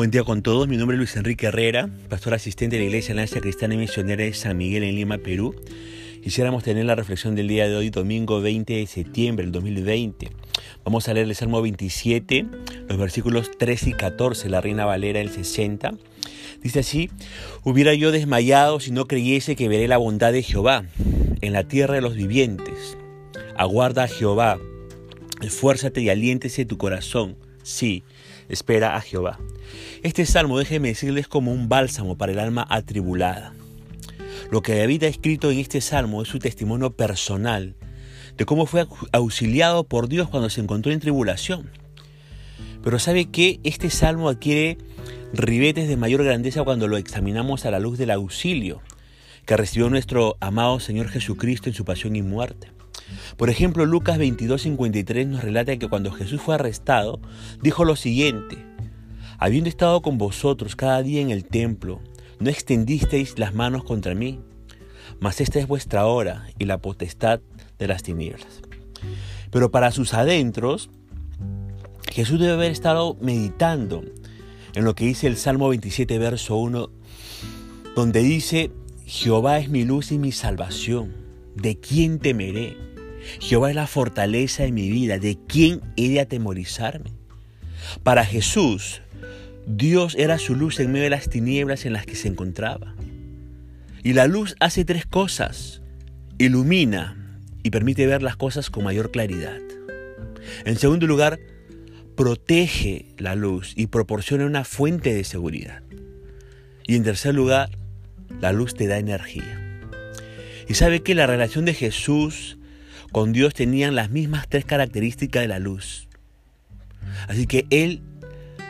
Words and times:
Buen 0.00 0.10
día 0.10 0.24
con 0.24 0.40
todos, 0.40 0.66
mi 0.66 0.78
nombre 0.78 0.94
es 0.94 0.98
Luis 0.98 1.16
Enrique 1.16 1.44
Herrera, 1.44 1.90
pastor 2.08 2.32
asistente 2.32 2.76
de 2.76 2.80
la 2.80 2.86
Iglesia 2.86 3.12
Alianza 3.12 3.38
Cristiana 3.42 3.74
y 3.74 3.76
Misionera 3.76 4.24
de 4.24 4.32
San 4.32 4.56
Miguel 4.56 4.82
en 4.82 4.94
Lima, 4.94 5.18
Perú. 5.18 5.54
Quisiéramos 6.24 6.64
tener 6.64 6.86
la 6.86 6.94
reflexión 6.94 7.34
del 7.34 7.48
día 7.48 7.68
de 7.68 7.76
hoy, 7.76 7.90
domingo 7.90 8.40
20 8.40 8.76
de 8.76 8.86
septiembre 8.86 9.44
del 9.44 9.52
2020. 9.52 10.30
Vamos 10.86 11.06
a 11.06 11.12
leer 11.12 11.26
el 11.26 11.34
Salmo 11.34 11.60
27, 11.60 12.46
los 12.88 12.96
versículos 12.96 13.50
13 13.58 13.90
y 13.90 13.92
14, 13.92 14.48
la 14.48 14.62
Reina 14.62 14.86
Valera 14.86 15.18
del 15.18 15.28
60. 15.28 15.92
Dice 16.62 16.78
así, 16.78 17.10
hubiera 17.62 17.92
yo 17.92 18.10
desmayado 18.10 18.80
si 18.80 18.92
no 18.92 19.06
creyese 19.06 19.54
que 19.54 19.68
veré 19.68 19.86
la 19.86 19.98
bondad 19.98 20.32
de 20.32 20.42
Jehová 20.42 20.86
en 21.42 21.52
la 21.52 21.64
tierra 21.64 21.96
de 21.96 22.00
los 22.00 22.14
vivientes. 22.14 22.96
Aguarda 23.54 24.04
a 24.04 24.08
Jehová, 24.08 24.58
esfuérzate 25.42 26.00
y 26.00 26.08
aliéntese 26.08 26.64
tu 26.64 26.78
corazón. 26.78 27.36
Sí, 27.62 28.02
espera 28.50 28.96
a 28.96 29.00
Jehová. 29.00 29.38
Este 30.02 30.26
salmo, 30.26 30.58
déjeme 30.58 30.88
decirles, 30.88 31.28
como 31.28 31.52
un 31.52 31.68
bálsamo 31.68 32.18
para 32.18 32.32
el 32.32 32.38
alma 32.38 32.66
atribulada. 32.68 33.54
Lo 34.50 34.62
que 34.62 34.76
David 34.76 35.04
ha 35.04 35.08
escrito 35.08 35.50
en 35.50 35.58
este 35.58 35.80
salmo 35.80 36.22
es 36.22 36.28
su 36.28 36.38
testimonio 36.38 36.90
personal 36.90 37.76
de 38.36 38.44
cómo 38.44 38.66
fue 38.66 38.86
auxiliado 39.12 39.84
por 39.84 40.08
Dios 40.08 40.28
cuando 40.28 40.50
se 40.50 40.60
encontró 40.60 40.92
en 40.92 41.00
tribulación. 41.00 41.70
Pero 42.82 42.98
sabe 42.98 43.26
que 43.26 43.60
este 43.64 43.90
salmo 43.90 44.28
adquiere 44.28 44.78
ribetes 45.32 45.88
de 45.88 45.96
mayor 45.96 46.24
grandeza 46.24 46.64
cuando 46.64 46.88
lo 46.88 46.96
examinamos 46.96 47.64
a 47.64 47.70
la 47.70 47.78
luz 47.78 47.98
del 47.98 48.10
auxilio 48.10 48.80
que 49.46 49.56
recibió 49.56 49.90
nuestro 49.90 50.36
amado 50.40 50.80
Señor 50.80 51.08
Jesucristo 51.08 51.68
en 51.68 51.74
su 51.74 51.84
pasión 51.84 52.16
y 52.16 52.22
muerte. 52.22 52.70
Por 53.36 53.50
ejemplo, 53.50 53.86
Lucas 53.86 54.18
22:53 54.18 55.26
nos 55.26 55.42
relata 55.42 55.76
que 55.76 55.88
cuando 55.88 56.10
Jesús 56.10 56.40
fue 56.40 56.54
arrestado, 56.54 57.20
dijo 57.62 57.84
lo 57.84 57.96
siguiente, 57.96 58.58
habiendo 59.38 59.68
estado 59.68 60.02
con 60.02 60.18
vosotros 60.18 60.76
cada 60.76 61.02
día 61.02 61.20
en 61.20 61.30
el 61.30 61.44
templo, 61.44 62.00
no 62.38 62.50
extendisteis 62.50 63.38
las 63.38 63.54
manos 63.54 63.84
contra 63.84 64.14
mí, 64.14 64.40
mas 65.20 65.40
esta 65.40 65.58
es 65.58 65.66
vuestra 65.66 66.06
hora 66.06 66.46
y 66.58 66.64
la 66.64 66.78
potestad 66.78 67.40
de 67.78 67.88
las 67.88 68.02
tinieblas. 68.02 68.62
Pero 69.50 69.70
para 69.70 69.90
sus 69.90 70.14
adentros, 70.14 70.90
Jesús 72.10 72.40
debe 72.40 72.52
haber 72.52 72.70
estado 72.70 73.16
meditando 73.20 74.02
en 74.74 74.84
lo 74.84 74.94
que 74.94 75.06
dice 75.06 75.26
el 75.26 75.36
Salmo 75.36 75.68
27, 75.68 76.18
verso 76.18 76.56
1, 76.56 76.90
donde 77.96 78.22
dice, 78.22 78.70
Jehová 79.04 79.58
es 79.58 79.68
mi 79.68 79.84
luz 79.84 80.12
y 80.12 80.18
mi 80.18 80.32
salvación, 80.32 81.12
¿de 81.56 81.78
quién 81.78 82.18
temeré? 82.18 82.76
Jehová 83.40 83.70
es 83.70 83.76
la 83.76 83.86
fortaleza 83.86 84.62
de 84.62 84.72
mi 84.72 84.90
vida, 84.90 85.18
¿de 85.18 85.38
quién 85.46 85.80
he 85.96 86.08
de 86.08 86.20
atemorizarme? 86.20 87.12
Para 88.02 88.24
Jesús, 88.24 89.02
Dios 89.66 90.14
era 90.18 90.38
su 90.38 90.54
luz 90.54 90.80
en 90.80 90.92
medio 90.92 91.04
de 91.04 91.10
las 91.10 91.28
tinieblas 91.28 91.84
en 91.86 91.92
las 91.92 92.06
que 92.06 92.16
se 92.16 92.28
encontraba. 92.28 92.94
Y 94.02 94.14
la 94.14 94.26
luz 94.26 94.56
hace 94.60 94.84
tres 94.84 95.06
cosas. 95.06 95.82
Ilumina 96.38 97.16
y 97.62 97.70
permite 97.70 98.06
ver 98.06 98.22
las 98.22 98.36
cosas 98.36 98.70
con 98.70 98.84
mayor 98.84 99.10
claridad. 99.10 99.58
En 100.64 100.76
segundo 100.76 101.06
lugar, 101.06 101.38
protege 102.16 103.06
la 103.18 103.34
luz 103.34 103.74
y 103.76 103.88
proporciona 103.88 104.46
una 104.46 104.64
fuente 104.64 105.12
de 105.12 105.24
seguridad. 105.24 105.82
Y 106.86 106.96
en 106.96 107.04
tercer 107.04 107.34
lugar, 107.34 107.70
la 108.40 108.52
luz 108.52 108.74
te 108.74 108.86
da 108.86 108.98
energía. 108.98 109.80
Y 110.68 110.74
sabe 110.74 111.02
que 111.02 111.14
la 111.14 111.26
relación 111.26 111.64
de 111.64 111.74
Jesús 111.74 112.58
con 113.12 113.32
Dios 113.32 113.54
tenían 113.54 113.94
las 113.94 114.10
mismas 114.10 114.48
tres 114.48 114.64
características 114.64 115.42
de 115.42 115.48
la 115.48 115.58
luz. 115.58 116.08
Así 117.28 117.46
que 117.46 117.66
Él 117.70 118.02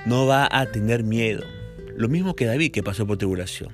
no 0.07 0.27
va 0.27 0.49
a 0.51 0.67
tener 0.67 1.05
miedo. 1.05 1.45
Lo 1.97 2.09
mismo 2.09 2.35
que 2.35 2.47
David 2.47 2.73
que 2.73 2.83
pasó 2.83 3.07
por 3.07 3.19
tribulación. 3.19 3.71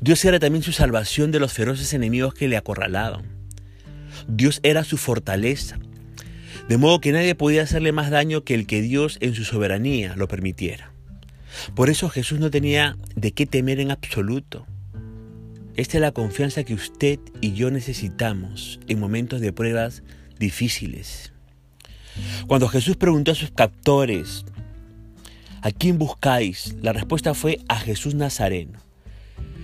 Dios 0.00 0.24
era 0.24 0.38
también 0.38 0.62
su 0.62 0.72
salvación 0.72 1.30
de 1.30 1.40
los 1.40 1.52
feroces 1.52 1.94
enemigos 1.94 2.34
que 2.34 2.48
le 2.48 2.56
acorralaban. 2.56 3.24
Dios 4.28 4.60
era 4.62 4.84
su 4.84 4.96
fortaleza. 4.96 5.78
De 6.68 6.78
modo 6.78 7.00
que 7.00 7.12
nadie 7.12 7.34
podía 7.34 7.62
hacerle 7.62 7.92
más 7.92 8.10
daño 8.10 8.42
que 8.42 8.54
el 8.54 8.66
que 8.66 8.82
Dios 8.82 9.18
en 9.20 9.34
su 9.34 9.44
soberanía 9.44 10.16
lo 10.16 10.26
permitiera. 10.26 10.90
Por 11.74 11.88
eso 11.88 12.08
Jesús 12.08 12.40
no 12.40 12.50
tenía 12.50 12.96
de 13.14 13.32
qué 13.32 13.46
temer 13.46 13.80
en 13.80 13.90
absoluto. 13.90 14.66
Esta 15.76 15.98
es 15.98 16.00
la 16.00 16.12
confianza 16.12 16.64
que 16.64 16.74
usted 16.74 17.18
y 17.40 17.52
yo 17.52 17.70
necesitamos 17.70 18.80
en 18.88 18.98
momentos 18.98 19.42
de 19.42 19.52
pruebas 19.52 20.02
difíciles. 20.38 21.32
Cuando 22.46 22.68
Jesús 22.68 22.96
preguntó 22.96 23.32
a 23.32 23.34
sus 23.34 23.50
captores, 23.50 24.46
¿A 25.60 25.72
quién 25.72 25.98
buscáis? 25.98 26.76
La 26.80 26.92
respuesta 26.92 27.34
fue 27.34 27.58
a 27.68 27.78
Jesús 27.78 28.14
Nazareno. 28.14 28.78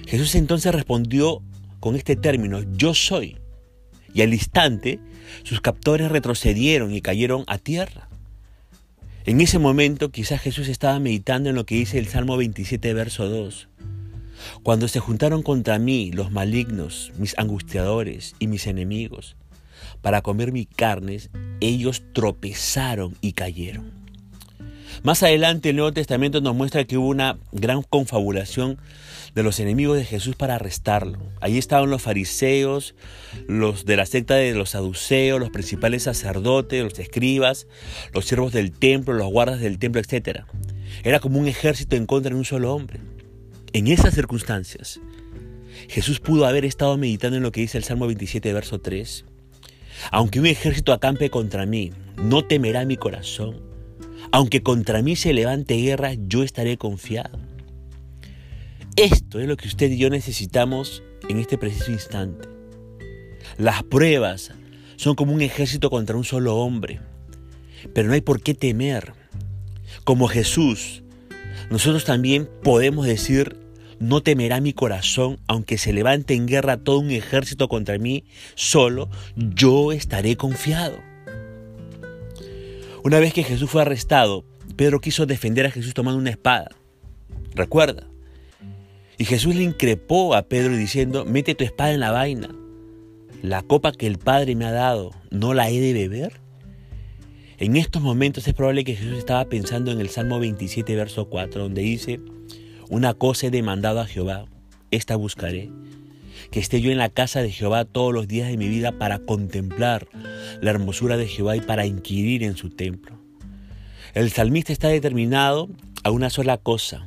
Jesús 0.06 0.34
entonces 0.34 0.74
respondió 0.74 1.42
con 1.80 1.96
este 1.96 2.16
término, 2.16 2.60
yo 2.76 2.92
soy. 2.92 3.38
Y 4.12 4.22
al 4.22 4.34
instante 4.34 4.98
sus 5.44 5.60
captores 5.60 6.10
retrocedieron 6.10 6.92
y 6.92 7.00
cayeron 7.00 7.44
a 7.46 7.56
tierra. 7.56 8.08
En 9.24 9.40
ese 9.40 9.58
momento 9.58 10.10
quizás 10.10 10.40
Jesús 10.40 10.68
estaba 10.68 10.98
meditando 10.98 11.48
en 11.48 11.54
lo 11.54 11.64
que 11.64 11.76
dice 11.76 11.98
el 11.98 12.08
Salmo 12.08 12.36
27, 12.36 12.92
verso 12.92 13.28
2. 13.28 13.68
Cuando 14.62 14.88
se 14.88 15.00
juntaron 15.00 15.42
contra 15.42 15.78
mí 15.78 16.12
los 16.12 16.30
malignos, 16.30 17.12
mis 17.18 17.38
angustiadores 17.38 18.34
y 18.38 18.46
mis 18.46 18.66
enemigos, 18.66 19.36
para 20.00 20.22
comer 20.22 20.52
mi 20.52 20.66
carnes, 20.66 21.30
ellos 21.60 22.02
tropezaron 22.12 23.16
y 23.20 23.32
cayeron. 23.32 24.02
Más 25.02 25.22
adelante 25.22 25.70
el 25.70 25.76
Nuevo 25.76 25.92
Testamento 25.92 26.40
nos 26.40 26.54
muestra 26.54 26.84
que 26.84 26.96
hubo 26.96 27.08
una 27.08 27.38
gran 27.50 27.82
confabulación 27.82 28.78
de 29.34 29.42
los 29.42 29.58
enemigos 29.58 29.96
de 29.96 30.04
Jesús 30.04 30.36
para 30.36 30.56
arrestarlo. 30.56 31.18
Allí 31.40 31.58
estaban 31.58 31.90
los 31.90 32.02
fariseos, 32.02 32.94
los 33.48 33.84
de 33.84 33.96
la 33.96 34.06
secta 34.06 34.34
de 34.34 34.54
los 34.54 34.70
saduceos, 34.70 35.40
los 35.40 35.50
principales 35.50 36.04
sacerdotes, 36.04 36.84
los 36.84 36.98
escribas, 36.98 37.66
los 38.12 38.26
siervos 38.26 38.52
del 38.52 38.70
templo, 38.70 39.14
los 39.14 39.30
guardas 39.30 39.60
del 39.60 39.78
templo, 39.78 40.00
etc. 40.00 40.40
Era 41.02 41.20
como 41.20 41.38
un 41.40 41.48
ejército 41.48 41.96
en 41.96 42.06
contra 42.06 42.30
de 42.30 42.36
un 42.36 42.44
solo 42.44 42.74
hombre. 42.74 43.00
En 43.72 43.86
esas 43.86 44.14
circunstancias, 44.14 45.00
Jesús 45.88 46.20
pudo 46.20 46.46
haber 46.46 46.64
estado 46.64 46.96
meditando 46.98 47.36
en 47.36 47.42
lo 47.42 47.52
que 47.52 47.62
dice 47.62 47.78
el 47.78 47.84
Salmo 47.84 48.06
27, 48.06 48.52
verso 48.52 48.80
3. 48.80 49.24
Aunque 50.10 50.40
un 50.40 50.46
ejército 50.46 50.92
acampe 50.92 51.30
contra 51.30 51.66
mí, 51.66 51.92
no 52.16 52.44
temerá 52.44 52.84
mi 52.84 52.96
corazón 52.96 53.72
aunque 54.32 54.62
contra 54.62 55.02
mí 55.02 55.14
se 55.14 55.34
levante 55.34 55.74
guerra, 55.76 56.14
yo 56.14 56.42
estaré 56.42 56.78
confiado. 56.78 57.38
Esto 58.96 59.40
es 59.40 59.46
lo 59.46 59.56
que 59.56 59.68
usted 59.68 59.90
y 59.90 59.98
yo 59.98 60.10
necesitamos 60.10 61.02
en 61.28 61.38
este 61.38 61.58
preciso 61.58 61.92
instante. 61.92 62.48
Las 63.58 63.82
pruebas 63.82 64.52
son 64.96 65.16
como 65.16 65.32
un 65.32 65.42
ejército 65.42 65.90
contra 65.90 66.16
un 66.16 66.24
solo 66.24 66.56
hombre, 66.56 67.00
pero 67.94 68.08
no 68.08 68.14
hay 68.14 68.22
por 68.22 68.42
qué 68.42 68.54
temer. 68.54 69.12
Como 70.04 70.28
Jesús, 70.28 71.02
nosotros 71.70 72.04
también 72.04 72.48
podemos 72.62 73.06
decir, 73.06 73.58
no 74.02 74.20
temerá 74.20 74.60
mi 74.60 74.72
corazón, 74.72 75.38
aunque 75.46 75.78
se 75.78 75.92
levante 75.92 76.34
en 76.34 76.48
guerra 76.48 76.76
todo 76.76 76.98
un 76.98 77.12
ejército 77.12 77.68
contra 77.68 77.98
mí, 77.98 78.24
solo 78.56 79.08
yo 79.36 79.92
estaré 79.92 80.36
confiado. 80.36 80.98
Una 83.04 83.20
vez 83.20 83.32
que 83.32 83.44
Jesús 83.44 83.70
fue 83.70 83.82
arrestado, 83.82 84.44
Pedro 84.74 85.00
quiso 85.00 85.24
defender 85.24 85.66
a 85.66 85.70
Jesús 85.70 85.94
tomando 85.94 86.18
una 86.18 86.30
espada. 86.30 86.70
Recuerda. 87.54 88.08
Y 89.18 89.24
Jesús 89.24 89.54
le 89.54 89.62
increpó 89.62 90.34
a 90.34 90.42
Pedro 90.48 90.76
diciendo, 90.76 91.24
mete 91.24 91.54
tu 91.54 91.62
espada 91.62 91.92
en 91.92 92.00
la 92.00 92.10
vaina. 92.10 92.48
La 93.40 93.62
copa 93.62 93.92
que 93.92 94.08
el 94.08 94.18
Padre 94.18 94.56
me 94.56 94.64
ha 94.64 94.72
dado, 94.72 95.12
¿no 95.30 95.54
la 95.54 95.70
he 95.70 95.80
de 95.80 95.92
beber? 95.92 96.40
En 97.58 97.76
estos 97.76 98.02
momentos 98.02 98.48
es 98.48 98.54
probable 98.54 98.82
que 98.82 98.96
Jesús 98.96 99.18
estaba 99.18 99.44
pensando 99.44 99.92
en 99.92 100.00
el 100.00 100.08
Salmo 100.08 100.40
27, 100.40 100.96
verso 100.96 101.28
4, 101.28 101.62
donde 101.62 101.82
dice, 101.82 102.18
una 102.92 103.14
cosa 103.14 103.46
he 103.46 103.50
demandado 103.50 104.00
a 104.00 104.06
Jehová, 104.06 104.44
esta 104.90 105.16
buscaré, 105.16 105.70
que 106.50 106.60
esté 106.60 106.82
yo 106.82 106.90
en 106.90 106.98
la 106.98 107.08
casa 107.08 107.40
de 107.40 107.50
Jehová 107.50 107.86
todos 107.86 108.12
los 108.12 108.28
días 108.28 108.50
de 108.50 108.58
mi 108.58 108.68
vida 108.68 108.92
para 108.92 109.18
contemplar 109.18 110.08
la 110.60 110.70
hermosura 110.72 111.16
de 111.16 111.26
Jehová 111.26 111.56
y 111.56 111.62
para 111.62 111.86
inquirir 111.86 112.42
en 112.42 112.54
su 112.54 112.68
templo. 112.68 113.18
El 114.12 114.30
salmista 114.30 114.74
está 114.74 114.88
determinado 114.88 115.70
a 116.04 116.10
una 116.10 116.28
sola 116.28 116.58
cosa, 116.58 117.06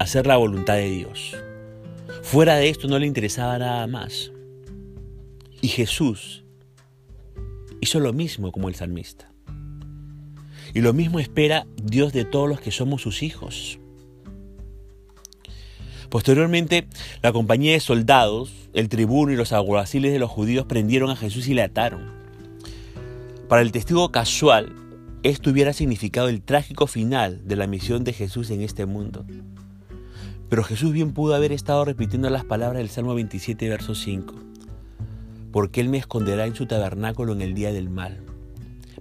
hacer 0.00 0.26
la 0.26 0.38
voluntad 0.38 0.74
de 0.74 0.90
Dios. 0.90 1.36
Fuera 2.22 2.56
de 2.56 2.68
esto 2.68 2.88
no 2.88 2.98
le 2.98 3.06
interesaba 3.06 3.58
nada 3.58 3.86
más. 3.86 4.32
Y 5.60 5.68
Jesús 5.68 6.42
hizo 7.80 8.00
lo 8.00 8.12
mismo 8.12 8.50
como 8.50 8.68
el 8.68 8.74
salmista. 8.74 9.30
Y 10.74 10.80
lo 10.80 10.92
mismo 10.94 11.20
espera 11.20 11.64
Dios 11.80 12.12
de 12.12 12.24
todos 12.24 12.48
los 12.48 12.60
que 12.60 12.72
somos 12.72 13.02
sus 13.02 13.22
hijos. 13.22 13.78
Posteriormente, 16.08 16.88
la 17.22 17.32
compañía 17.32 17.72
de 17.72 17.80
soldados, 17.80 18.50
el 18.72 18.88
tribuno 18.88 19.32
y 19.32 19.36
los 19.36 19.52
alguaciles 19.52 20.12
de 20.12 20.18
los 20.18 20.30
judíos 20.30 20.64
prendieron 20.66 21.10
a 21.10 21.16
Jesús 21.16 21.48
y 21.48 21.54
le 21.54 21.62
ataron. 21.62 22.10
Para 23.48 23.62
el 23.62 23.72
testigo 23.72 24.10
casual, 24.10 24.74
esto 25.22 25.50
hubiera 25.50 25.72
significado 25.72 26.28
el 26.28 26.42
trágico 26.42 26.86
final 26.86 27.46
de 27.46 27.56
la 27.56 27.66
misión 27.66 28.04
de 28.04 28.12
Jesús 28.12 28.50
en 28.50 28.62
este 28.62 28.86
mundo. 28.86 29.26
Pero 30.48 30.62
Jesús 30.62 30.92
bien 30.92 31.12
pudo 31.12 31.34
haber 31.34 31.52
estado 31.52 31.84
repitiendo 31.84 32.30
las 32.30 32.44
palabras 32.44 32.78
del 32.78 32.88
Salmo 32.88 33.14
27, 33.14 33.68
verso 33.68 33.94
5. 33.94 34.34
Porque 35.52 35.80
Él 35.80 35.88
me 35.88 35.98
esconderá 35.98 36.46
en 36.46 36.54
su 36.54 36.66
tabernáculo 36.66 37.32
en 37.32 37.42
el 37.42 37.54
día 37.54 37.72
del 37.72 37.90
mal. 37.90 38.20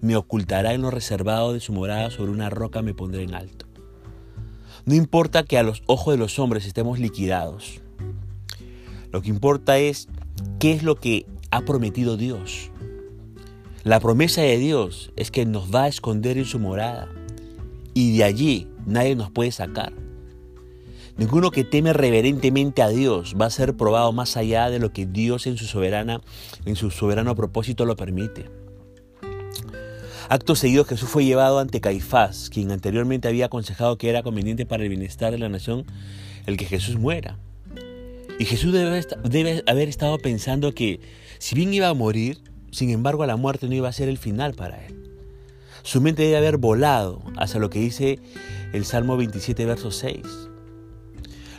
Me 0.02 0.16
ocultará 0.16 0.74
en 0.74 0.82
lo 0.82 0.92
reservado 0.92 1.54
de 1.54 1.60
su 1.60 1.72
morada, 1.72 2.12
sobre 2.12 2.32
una 2.32 2.50
roca 2.50 2.82
me 2.82 2.94
pondré 2.94 3.24
en 3.24 3.34
alto. 3.34 3.67
No 4.88 4.96
importa 4.96 5.44
que 5.44 5.58
a 5.58 5.64
los 5.64 5.84
ojos 5.86 6.14
de 6.14 6.18
los 6.18 6.40
hombres 6.40 6.66
estemos 6.66 6.98
liquidados. 6.98 7.82
Lo 9.12 9.22
que 9.22 9.28
importa 9.28 9.78
es 9.80 10.08
qué 10.60 10.72
es 10.72 10.82
lo 10.82 10.96
que 10.96 11.26
ha 11.52 11.60
prometido 11.60 12.16
Dios. 12.16 12.72
La 13.84 14.00
promesa 14.00 14.44
de 14.44 14.58
Dios 14.58 15.12
es 15.18 15.30
que 15.30 15.46
nos 15.46 15.76
va 15.76 15.84
a 15.84 15.88
esconder 15.90 16.38
en 16.38 16.46
su 16.46 16.58
morada 16.58 17.10
y 17.94 18.16
de 18.16 18.24
allí 18.24 18.70
nadie 18.86 19.18
nos 19.18 19.30
puede 19.30 19.52
sacar. 19.52 19.92
Ninguno 21.18 21.52
que 21.52 21.66
teme 21.66 21.92
reverentemente 21.92 22.82
a 22.82 22.88
Dios 22.88 23.36
va 23.40 23.48
a 23.48 23.50
ser 23.50 23.76
probado 23.76 24.14
más 24.14 24.38
allá 24.38 24.70
de 24.70 24.80
lo 24.80 24.94
que 24.94 25.06
Dios 25.06 25.48
en 25.48 25.58
su 25.58 25.66
soberana, 25.66 26.22
en 26.64 26.78
su 26.78 26.92
soberano 26.92 27.36
propósito 27.36 27.84
lo 27.84 27.98
permite. 27.98 28.57
Acto 30.30 30.56
seguido 30.56 30.84
Jesús 30.84 31.08
fue 31.08 31.24
llevado 31.24 31.60
ante 31.60 31.80
Caifás, 31.80 32.50
quien 32.50 32.72
anteriormente 32.72 33.30
había 33.30 33.46
aconsejado 33.46 33.98
que 33.98 34.10
era 34.10 34.24
conveniente 34.24 34.66
para 34.66 34.84
el 34.84 34.90
bienestar 34.90 35.32
de 35.32 35.38
la 35.38 35.48
nación 35.48 35.86
el 36.46 36.58
que 36.58 36.66
Jesús 36.66 36.98
muera. 36.98 37.40
Y 38.38 38.44
Jesús 38.44 38.74
debe, 38.74 39.64
haber 39.68 39.88
estado 39.88 40.18
pensando 40.18 40.74
que 40.74 41.00
si 41.40 41.56
bien 41.56 41.74
iba 41.74 41.88
a 41.88 41.94
morir, 41.94 42.40
sin 42.72 42.90
embargo 42.90 43.26
la 43.26 43.38
muerte 43.38 43.70
no 43.70 43.76
iba 43.76 43.88
a 43.88 43.94
ser 43.94 44.10
el 44.10 44.18
final 44.18 44.54
para 44.54 44.86
él. 44.86 44.96
Su 45.84 46.02
mente 46.02 46.24
debe 46.24 46.36
haber 46.36 46.58
volado 46.58 47.22
hacia 47.38 47.62
lo 47.62 47.70
que 47.70 47.80
dice 47.80 48.20
el 48.74 48.84
Salmo 48.84 49.16
27, 49.16 49.66
verso 49.66 49.92
6. 49.92 50.20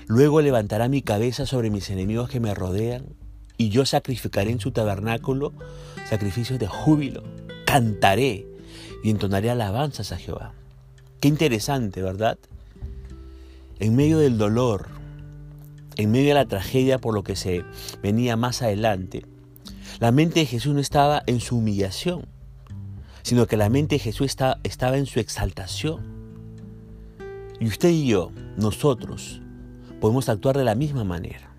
Luego 0.09 0.43
levantará 0.43 0.88
mi 0.88 1.00
cabeza 1.00 1.47
sobre 1.47 1.71
mis 1.71 1.88
enemigos 1.88 2.29
que 2.29 2.38
me 2.38 2.55
rodean, 2.55 3.06
y 3.56 3.71
yo 3.71 3.87
sacrificaré 3.87 4.50
en 4.50 4.61
su 4.61 4.73
tabernáculo 4.73 5.55
sacrificios 6.09 6.59
de 6.59 6.67
júbilo. 6.67 7.23
Cantaré 7.64 8.47
y 9.03 9.11
entonaré 9.11 9.50
alabanzas 9.50 10.12
a 10.12 10.17
Jehová. 10.17 10.53
Qué 11.21 11.29
interesante, 11.29 12.03
¿verdad? 12.03 12.39
En 13.79 13.97
medio 13.97 14.19
del 14.19 14.39
dolor, 14.39 14.89
en 15.97 16.11
medio 16.11 16.29
de 16.29 16.35
la 16.35 16.47
tragedia 16.47 16.99
por 16.99 17.15
lo 17.15 17.23
que 17.23 17.37
se 17.37 17.65
venía 18.03 18.37
más 18.37 18.62
adelante, 18.62 19.25
la 20.00 20.12
mente 20.12 20.41
de 20.41 20.47
Jesús 20.47 20.75
no 20.75 20.81
estaba 20.81 21.23
en 21.27 21.41
su 21.41 21.59
humillación, 21.59 22.27
sino 23.23 23.47
que 23.47 23.56
la 23.56 23.69
mente 23.69 23.97
de 23.97 24.00
Jesús 24.00 24.37
estaba 24.62 24.97
en 24.97 25.06
su 25.06 25.21
exaltación. 25.21 26.19
Y 27.61 27.67
usted 27.67 27.91
y 27.91 28.06
yo, 28.06 28.31
nosotros, 28.56 29.43
podemos 30.00 30.29
actuar 30.29 30.56
de 30.56 30.65
la 30.65 30.77
misma 30.77 31.05
manera. 31.05 31.50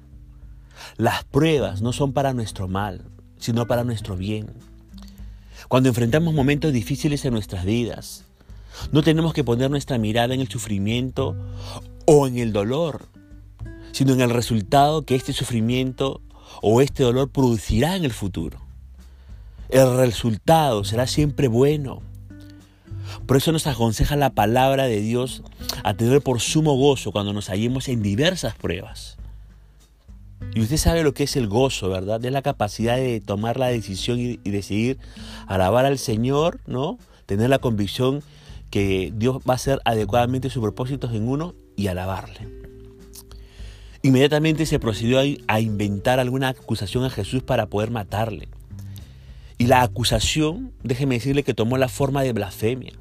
Las 0.98 1.26
pruebas 1.26 1.82
no 1.82 1.92
son 1.92 2.14
para 2.14 2.34
nuestro 2.34 2.68
mal, 2.68 3.04
sino 3.38 3.68
para 3.68 3.84
nuestro 3.84 4.16
bien. 4.16 4.48
Cuando 5.70 5.90
enfrentamos 5.90 6.34
momentos 6.34 6.74
difíciles 6.74 7.24
en 7.26 7.34
nuestras 7.34 7.64
vidas, 7.64 8.26
no 8.92 9.04
tenemos 9.04 9.34
que 9.34 9.44
poner 9.44 9.70
nuestra 9.70 10.00
mirada 10.00 10.34
en 10.34 10.42
el 10.42 10.48
sufrimiento 10.48 11.36
o 12.08 12.26
en 12.26 12.40
el 12.40 12.52
dolor, 12.52 13.06
sino 13.92 14.14
en 14.14 14.22
el 14.22 14.32
resultado 14.32 15.04
que 15.04 15.14
este 15.14 15.32
sufrimiento 15.32 16.22
o 16.64 16.82
este 16.82 17.04
dolor 17.04 17.30
producirá 17.30 17.96
en 17.96 18.04
el 18.04 18.14
futuro. 18.14 18.66
El 19.70 19.96
resultado 19.96 20.84
será 20.86 21.06
siempre 21.06 21.48
bueno. 21.48 22.02
Por 23.28 23.38
eso 23.38 23.52
nos 23.52 23.68
aconseja 23.68 24.16
la 24.16 24.32
palabra 24.32 24.86
de 24.86 25.02
Dios 25.02 25.44
a 25.84 25.94
tener 25.94 26.24
por 26.24 26.40
sumo 26.40 26.74
gozo 26.78 27.12
cuando 27.12 27.32
nos 27.32 27.48
hallemos 27.48 27.90
en 27.90 28.02
diversas 28.02 28.56
pruebas. 28.56 29.19
Y 30.56 30.62
usted 30.62 30.78
sabe 30.78 31.04
lo 31.04 31.14
que 31.14 31.24
es 31.24 31.36
el 31.36 31.48
gozo, 31.48 31.90
¿verdad? 31.90 32.24
Es 32.24 32.32
la 32.32 32.42
capacidad 32.42 32.98
de 32.98 33.22
tomar 33.22 33.58
la 33.58 33.68
decisión 33.68 34.20
y, 34.20 34.38
decidir 34.38 34.98
alabar 35.48 35.86
al 35.86 36.00
Señor, 36.00 36.60
¿no? 36.66 36.98
Tener 37.26 37.50
la 37.50 37.60
convicción 37.60 38.24
que 38.72 39.14
Dios 39.16 39.38
va 39.38 39.54
a 39.54 39.56
hacer 39.56 39.80
adecuadamente 39.86 40.50
sus 40.50 40.62
propósitos 40.62 41.14
en 41.14 41.28
uno 41.28 41.54
y 41.76 41.88
alabarle. 41.88 42.48
Inmediatamente 44.02 44.66
se 44.66 44.80
procedió 44.80 45.20
a 45.48 45.60
inventar 45.60 46.20
alguna 46.20 46.50
acusación 46.50 47.04
a 47.04 47.10
Jesús 47.10 47.44
para 47.44 47.68
poder 47.68 47.92
matarle. 47.92 48.48
Y 49.58 49.68
la 49.68 49.82
acusación, 49.82 50.72
déjeme 50.84 51.16
decirle 51.16 51.44
que 51.44 51.54
tomó 51.54 51.78
la 51.78 51.90
forma 51.90 52.24
de 52.24 52.32
blasfemia. 52.32 52.94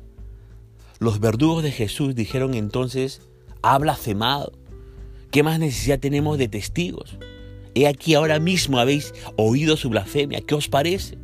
Los 0.98 1.20
verdugos 1.20 1.62
de 1.62 1.70
Jesús 1.70 2.16
dijeron 2.16 2.54
entonces, 2.54 3.22
ha 3.62 3.78
blasfemado. 3.78 4.52
¿Qué 5.30 5.42
más 5.42 5.60
necesidad 5.60 6.00
tenemos 6.00 6.36
de 6.36 6.48
testigos? 6.48 7.16
He 7.78 7.86
aquí 7.86 8.14
ahora 8.14 8.40
mismo 8.40 8.80
habéis 8.80 9.14
oído 9.36 9.76
su 9.76 9.88
blasfemia. 9.88 10.40
¿Qué 10.40 10.56
os 10.56 10.66
parece? 10.66 11.16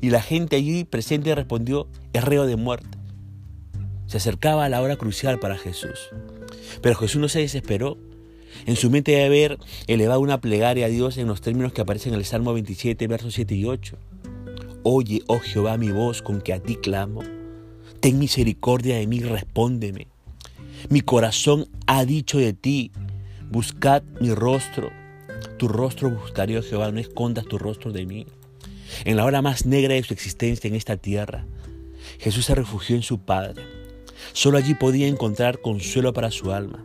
Y 0.00 0.10
la 0.10 0.22
gente 0.22 0.54
allí 0.54 0.84
presente 0.84 1.34
respondió, 1.34 1.88
es 2.12 2.22
reo 2.22 2.46
de 2.46 2.54
muerte. 2.54 2.96
Se 4.06 4.18
acercaba 4.18 4.64
a 4.64 4.68
la 4.68 4.80
hora 4.80 4.94
crucial 4.94 5.40
para 5.40 5.58
Jesús. 5.58 6.10
Pero 6.80 6.94
Jesús 6.94 7.20
no 7.20 7.28
se 7.28 7.40
desesperó. 7.40 7.98
En 8.66 8.76
su 8.76 8.88
mente 8.88 9.10
debe 9.10 9.24
haber 9.24 9.58
elevado 9.88 10.20
una 10.20 10.40
plegaria 10.40 10.86
a 10.86 10.90
Dios 10.90 11.18
en 11.18 11.26
los 11.26 11.40
términos 11.40 11.72
que 11.72 11.80
aparecen 11.80 12.12
en 12.12 12.20
el 12.20 12.24
Salmo 12.24 12.54
27, 12.54 13.08
versos 13.08 13.34
7 13.34 13.56
y 13.56 13.64
8. 13.64 13.98
Oye, 14.84 15.22
oh 15.26 15.40
Jehová, 15.40 15.76
mi 15.76 15.90
voz 15.90 16.22
con 16.22 16.40
que 16.40 16.52
a 16.52 16.60
ti 16.60 16.76
clamo. 16.76 17.24
Ten 17.98 18.20
misericordia 18.20 18.98
de 18.98 19.08
mí, 19.08 19.18
respóndeme. 19.18 20.06
Mi 20.88 21.00
corazón 21.00 21.66
ha 21.88 22.04
dicho 22.04 22.38
de 22.38 22.52
ti, 22.52 22.92
buscad 23.50 24.04
mi 24.20 24.32
rostro. 24.32 24.92
Tu 25.64 25.68
rostro 25.68 26.10
buscaré, 26.10 26.58
oh 26.58 26.62
Jehová, 26.62 26.92
no 26.92 27.00
escondas 27.00 27.46
tu 27.46 27.56
rostro 27.56 27.90
de 27.90 28.04
mí. 28.04 28.26
En 29.06 29.16
la 29.16 29.24
hora 29.24 29.40
más 29.40 29.64
negra 29.64 29.94
de 29.94 30.02
su 30.02 30.12
existencia 30.12 30.68
en 30.68 30.74
esta 30.74 30.98
tierra, 30.98 31.46
Jesús 32.18 32.44
se 32.44 32.54
refugió 32.54 32.96
en 32.96 33.02
su 33.02 33.20
Padre. 33.20 33.62
Solo 34.34 34.58
allí 34.58 34.74
podía 34.74 35.06
encontrar 35.06 35.62
consuelo 35.62 36.12
para 36.12 36.30
su 36.30 36.52
alma. 36.52 36.84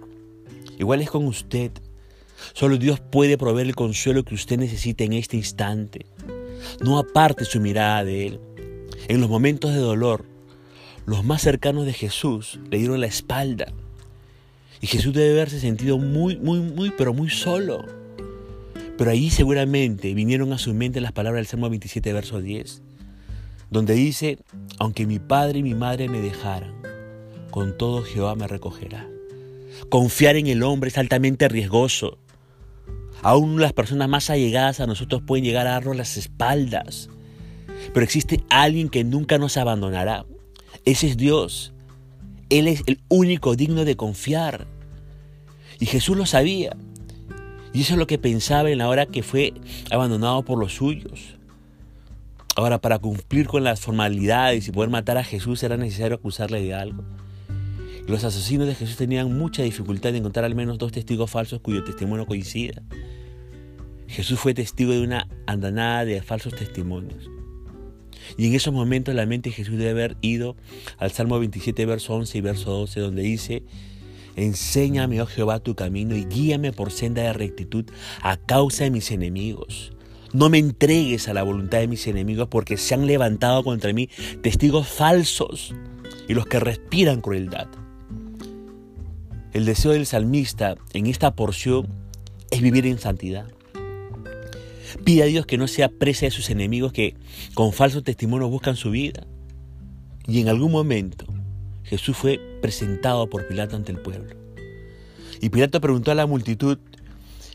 Igual 0.77 1.01
es 1.01 1.09
con 1.09 1.25
usted. 1.25 1.71
Solo 2.53 2.77
Dios 2.77 3.01
puede 3.01 3.37
proveer 3.37 3.67
el 3.67 3.75
consuelo 3.75 4.23
que 4.23 4.35
usted 4.35 4.57
necesita 4.57 5.03
en 5.03 5.11
este 5.11 5.35
instante. 5.35 6.05
No 6.79 6.99
aparte 6.99 7.43
su 7.43 7.59
mirada 7.59 8.05
de 8.05 8.27
Él. 8.27 8.39
En 9.09 9.19
los 9.19 9.29
momentos 9.29 9.73
de 9.73 9.81
dolor, 9.81 10.23
los 11.05 11.25
más 11.25 11.41
cercanos 11.41 11.85
de 11.85 11.91
Jesús 11.91 12.61
le 12.71 12.77
dieron 12.77 13.01
la 13.01 13.07
espalda. 13.07 13.73
Y 14.79 14.87
Jesús 14.87 15.13
debe 15.13 15.31
haberse 15.31 15.59
sentido 15.59 15.97
muy, 15.97 16.37
muy, 16.37 16.61
muy, 16.61 16.91
pero 16.91 17.13
muy 17.13 17.29
solo. 17.29 17.98
Pero 18.99 19.11
ahí 19.11 19.29
seguramente 19.29 20.13
vinieron 20.13 20.51
a 20.51 20.57
su 20.57 20.73
mente 20.73 20.99
las 20.99 21.13
palabras 21.13 21.39
del 21.39 21.47
Salmo 21.47 21.69
27, 21.69 22.11
verso 22.11 22.41
10, 22.41 22.81
donde 23.71 23.93
dice, 23.93 24.39
aunque 24.77 25.05
mi 25.05 25.19
padre 25.19 25.59
y 25.59 25.63
mi 25.63 25.73
madre 25.73 26.09
me 26.09 26.19
dejaran, 26.19 26.73
con 27.49 27.77
todo 27.77 28.03
Jehová 28.03 28.35
me 28.35 28.45
recogerá. 28.45 29.07
Confiar 29.87 30.35
en 30.35 30.47
el 30.47 30.63
hombre 30.63 30.89
es 30.89 30.97
altamente 30.97 31.47
riesgoso. 31.47 32.17
Aún 33.21 33.61
las 33.61 33.71
personas 33.71 34.09
más 34.09 34.29
allegadas 34.29 34.81
a 34.81 34.85
nosotros 34.85 35.21
pueden 35.25 35.45
llegar 35.45 35.65
a 35.65 35.71
darnos 35.71 35.95
las 35.95 36.17
espaldas. 36.17 37.09
Pero 37.93 38.03
existe 38.03 38.43
alguien 38.49 38.89
que 38.89 39.05
nunca 39.05 39.37
nos 39.37 39.55
abandonará. 39.55 40.25
Ese 40.83 41.07
es 41.07 41.15
Dios. 41.15 41.71
Él 42.49 42.67
es 42.67 42.83
el 42.85 42.99
único 43.07 43.55
digno 43.55 43.85
de 43.85 43.95
confiar. 43.95 44.67
Y 45.79 45.85
Jesús 45.85 46.17
lo 46.17 46.25
sabía. 46.25 46.75
Y 47.73 47.81
eso 47.81 47.93
es 47.93 47.99
lo 47.99 48.07
que 48.07 48.17
pensaba 48.17 48.69
en 48.69 48.79
la 48.79 48.89
hora 48.89 49.05
que 49.05 49.23
fue 49.23 49.53
abandonado 49.91 50.43
por 50.43 50.59
los 50.59 50.73
suyos. 50.73 51.37
Ahora, 52.55 52.81
para 52.81 52.99
cumplir 52.99 53.47
con 53.47 53.63
las 53.63 53.79
formalidades 53.79 54.67
y 54.67 54.71
poder 54.71 54.89
matar 54.89 55.17
a 55.17 55.23
Jesús 55.23 55.63
era 55.63 55.77
necesario 55.77 56.17
acusarle 56.17 56.61
de 56.61 56.73
algo. 56.73 57.03
Los 58.07 58.23
asesinos 58.23 58.67
de 58.67 58.75
Jesús 58.75 58.97
tenían 58.97 59.37
mucha 59.37 59.61
dificultad 59.61 60.09
en 60.09 60.17
encontrar 60.17 60.45
al 60.45 60.55
menos 60.55 60.79
dos 60.79 60.91
testigos 60.91 61.29
falsos 61.29 61.61
cuyo 61.61 61.83
testimonio 61.83 62.25
coincida. 62.25 62.81
Jesús 64.07 64.39
fue 64.39 64.55
testigo 64.55 64.91
de 64.91 65.03
una 65.03 65.27
andanada 65.45 66.03
de 66.05 66.21
falsos 66.23 66.55
testimonios. 66.55 67.29
Y 68.37 68.47
en 68.47 68.55
esos 68.55 68.73
momentos 68.73 69.13
la 69.13 69.27
mente 69.27 69.49
de 69.49 69.55
Jesús 69.55 69.77
debe 69.77 69.91
haber 69.91 70.17
ido 70.21 70.55
al 70.97 71.11
Salmo 71.11 71.39
27, 71.39 71.85
verso 71.85 72.13
11 72.15 72.37
y 72.37 72.41
verso 72.41 72.71
12, 72.71 72.99
donde 72.99 73.21
dice, 73.21 73.63
Enséñame, 74.39 75.21
oh 75.21 75.25
Jehová, 75.25 75.59
tu 75.59 75.75
camino 75.75 76.15
y 76.15 76.23
guíame 76.23 76.71
por 76.71 76.91
senda 76.91 77.23
de 77.23 77.33
rectitud 77.33 77.83
a 78.21 78.37
causa 78.37 78.85
de 78.85 78.89
mis 78.89 79.11
enemigos. 79.11 79.91
No 80.31 80.49
me 80.49 80.59
entregues 80.59 81.27
a 81.27 81.33
la 81.33 81.43
voluntad 81.43 81.79
de 81.79 81.89
mis 81.89 82.07
enemigos 82.07 82.47
porque 82.47 82.77
se 82.77 82.93
han 82.93 83.05
levantado 83.05 83.65
contra 83.65 83.91
mí 83.91 84.09
testigos 84.41 84.87
falsos 84.87 85.75
y 86.29 86.35
los 86.35 86.45
que 86.45 86.61
respiran 86.61 87.19
crueldad. 87.19 87.67
El 89.51 89.65
deseo 89.65 89.91
del 89.91 90.05
salmista 90.05 90.77
en 90.93 91.07
esta 91.07 91.35
porción 91.35 91.89
es 92.49 92.61
vivir 92.61 92.85
en 92.85 92.97
santidad. 92.97 93.47
Pide 95.03 95.23
a 95.23 95.25
Dios 95.25 95.47
que 95.47 95.57
no 95.57 95.67
sea 95.67 95.89
presa 95.89 96.27
de 96.27 96.31
sus 96.31 96.49
enemigos 96.49 96.93
que 96.93 97.17
con 97.55 97.73
falso 97.73 98.03
testimonio 98.03 98.47
buscan 98.47 98.77
su 98.77 98.91
vida. 98.91 99.27
Y 100.27 100.39
en 100.39 100.47
algún 100.47 100.71
momento 100.71 101.25
Jesús 101.89 102.15
fue 102.15 102.39
presentado 102.61 103.27
por 103.31 103.47
Pilato 103.47 103.75
ante 103.75 103.91
el 103.91 103.97
pueblo. 103.97 104.35
Y 105.41 105.49
Pilato 105.49 105.81
preguntó 105.81 106.11
a 106.11 106.15
la 106.15 106.27
multitud, 106.27 106.77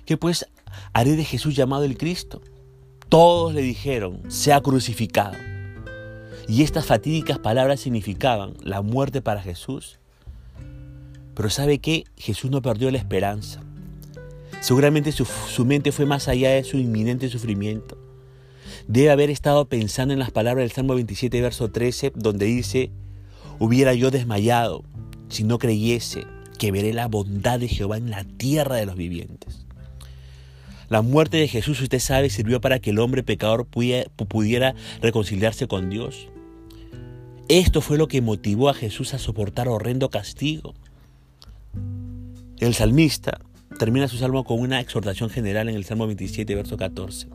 ¿qué 0.04 0.16
pues 0.16 0.46
haré 0.92 1.14
de 1.14 1.24
Jesús 1.24 1.54
llamado 1.54 1.84
el 1.84 1.96
Cristo? 1.96 2.42
Todos 3.08 3.54
le 3.54 3.62
dijeron, 3.62 4.22
sea 4.28 4.60
crucificado. 4.60 5.36
Y 6.48 6.64
estas 6.64 6.84
fatídicas 6.84 7.38
palabras 7.38 7.78
significaban 7.78 8.54
la 8.60 8.82
muerte 8.82 9.22
para 9.22 9.40
Jesús. 9.40 10.00
Pero 11.36 11.48
¿sabe 11.48 11.78
qué? 11.78 12.02
Jesús 12.16 12.50
no 12.50 12.60
perdió 12.60 12.90
la 12.90 12.98
esperanza. 12.98 13.62
Seguramente 14.60 15.12
su, 15.12 15.26
su, 15.26 15.64
mente 15.64 15.92
fue 15.92 16.06
más 16.06 16.26
allá 16.26 16.50
de 16.50 16.64
su 16.64 16.76
inminente 16.76 17.28
sufrimiento. 17.28 17.96
Debe 18.88 19.10
haber 19.10 19.30
estado 19.30 19.66
pensando 19.66 20.12
en 20.12 20.18
las 20.18 20.32
palabras 20.32 20.64
del 20.64 20.72
Salmo 20.72 20.96
27, 20.96 21.40
verso 21.40 21.70
13, 21.70 22.12
donde 22.16 22.46
dice, 22.46 22.90
hubiera 23.58 23.94
yo 23.94 24.10
desmayado 24.10 24.84
si 25.28 25.44
no 25.44 25.58
creyese 25.58 26.26
que 26.58 26.70
veré 26.70 26.92
la 26.92 27.08
bondad 27.08 27.58
de 27.58 27.68
Jehová 27.68 27.96
en 27.96 28.10
la 28.10 28.24
tierra 28.24 28.76
de 28.76 28.86
los 28.86 28.96
vivientes. 28.96 29.66
La 30.88 31.02
muerte 31.02 31.38
de 31.38 31.48
Jesús, 31.48 31.80
usted 31.80 31.98
sabe, 31.98 32.30
sirvió 32.30 32.60
para 32.60 32.78
que 32.78 32.90
el 32.90 32.98
hombre 32.98 33.22
pecador 33.22 33.66
pudiera 33.66 34.74
reconciliarse 35.00 35.66
con 35.66 35.90
Dios. 35.90 36.28
Esto 37.48 37.80
fue 37.80 37.98
lo 37.98 38.06
que 38.06 38.20
motivó 38.20 38.68
a 38.68 38.74
Jesús 38.74 39.14
a 39.14 39.18
soportar 39.18 39.68
horrendo 39.68 40.10
castigo. 40.10 40.74
El 42.58 42.74
salmista 42.74 43.40
termina 43.78 44.08
su 44.08 44.18
salmo 44.18 44.44
con 44.44 44.60
una 44.60 44.80
exhortación 44.80 45.30
general 45.30 45.68
en 45.68 45.74
el 45.74 45.84
Salmo 45.84 46.06
27, 46.06 46.54
verso 46.54 46.76
14. 46.76 47.28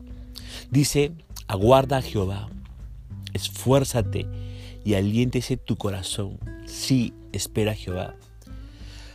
Dice, 0.70 1.12
aguarda 1.46 1.98
a 1.98 2.02
Jehová, 2.02 2.48
esfuérzate 3.34 4.26
y 4.84 4.94
aliéntese 4.94 5.56
tu 5.56 5.76
corazón. 5.76 6.38
Sí, 6.66 7.14
espera 7.32 7.72
a 7.72 7.76
Jehová. 7.76 8.14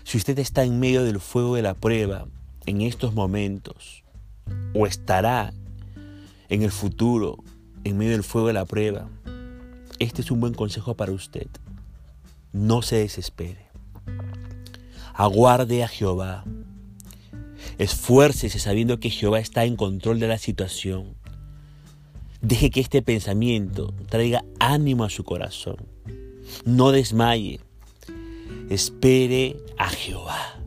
Si 0.03 0.17
usted 0.17 0.37
está 0.39 0.63
en 0.63 0.79
medio 0.79 1.03
del 1.03 1.19
fuego 1.19 1.55
de 1.55 1.61
la 1.61 1.73
prueba 1.73 2.27
en 2.65 2.81
estos 2.81 3.13
momentos, 3.13 4.03
o 4.73 4.85
estará 4.85 5.53
en 6.49 6.61
el 6.61 6.71
futuro 6.71 7.43
en 7.83 7.97
medio 7.97 8.11
del 8.11 8.23
fuego 8.23 8.47
de 8.47 8.53
la 8.53 8.65
prueba, 8.65 9.09
este 9.99 10.21
es 10.21 10.31
un 10.31 10.39
buen 10.39 10.53
consejo 10.53 10.95
para 10.95 11.11
usted. 11.11 11.47
No 12.51 12.81
se 12.81 12.97
desespere. 12.97 13.65
Aguarde 15.13 15.83
a 15.83 15.87
Jehová. 15.87 16.43
Esfuércese 17.77 18.59
sabiendo 18.59 18.99
que 18.99 19.09
Jehová 19.09 19.39
está 19.39 19.65
en 19.65 19.75
control 19.75 20.19
de 20.19 20.27
la 20.27 20.37
situación. 20.37 21.15
Deje 22.45 22.69
que 22.69 22.79
este 22.79 23.01
pensamiento 23.01 23.91
traiga 24.07 24.45
ánimo 24.59 25.03
a 25.03 25.09
su 25.09 25.23
corazón. 25.23 25.77
No 26.63 26.91
desmaye. 26.91 27.59
Espere 28.69 29.57
a 29.79 29.89
Jehová. 29.89 30.59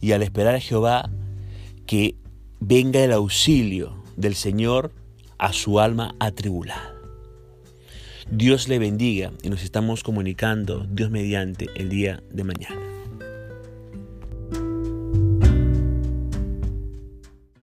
Y 0.00 0.12
al 0.12 0.22
esperar 0.22 0.54
a 0.54 0.60
Jehová, 0.60 1.10
que 1.86 2.14
venga 2.58 3.04
el 3.04 3.12
auxilio 3.12 4.02
del 4.16 4.34
Señor 4.34 4.92
a 5.36 5.52
su 5.52 5.78
alma 5.78 6.14
atribulada. 6.18 6.94
Dios 8.30 8.66
le 8.66 8.78
bendiga 8.78 9.30
y 9.42 9.50
nos 9.50 9.62
estamos 9.62 10.02
comunicando, 10.02 10.86
Dios 10.88 11.10
mediante, 11.10 11.68
el 11.76 11.90
día 11.90 12.22
de 12.30 12.44
mañana. 12.44 12.93